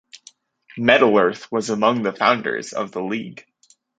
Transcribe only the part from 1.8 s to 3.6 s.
the founders of the League.